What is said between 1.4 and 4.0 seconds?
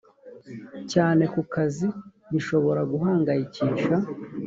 kazi bishobora guhangayikisha